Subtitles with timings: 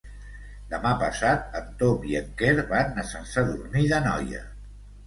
[0.71, 4.47] Demà passat en Tom i en Quer van a Sant Sadurní d'Anoia.